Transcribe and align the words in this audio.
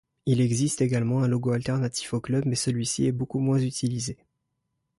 Il 0.25 0.41
existe 0.41 0.81
également 0.81 1.21
un 1.21 1.27
logo 1.27 1.51
alternatif 1.51 2.15
au 2.15 2.21
club 2.21 2.45
mais 2.47 2.55
celui-ci 2.55 3.05
est 3.05 3.11
beaucoup 3.11 3.37
moins 3.37 3.59
utilisé. 3.59 4.17